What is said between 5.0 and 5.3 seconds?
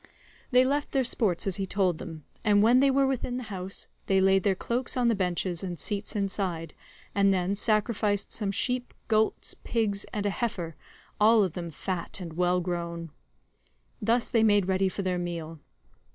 the